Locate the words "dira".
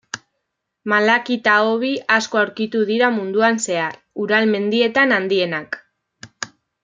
2.91-3.11